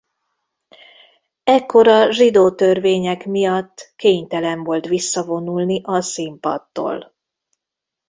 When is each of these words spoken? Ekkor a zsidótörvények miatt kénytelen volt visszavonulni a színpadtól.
Ekkor 1.43 1.87
a 1.87 2.11
zsidótörvények 2.11 3.25
miatt 3.25 3.93
kénytelen 3.95 4.63
volt 4.63 4.85
visszavonulni 4.85 5.81
a 5.83 6.01
színpadtól. 6.01 7.13